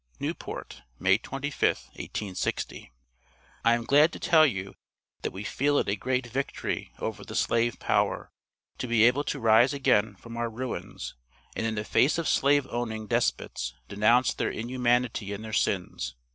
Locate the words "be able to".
8.87-9.39